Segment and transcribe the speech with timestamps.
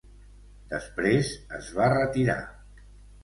[0.69, 1.29] Després
[1.59, 2.39] es va retirar.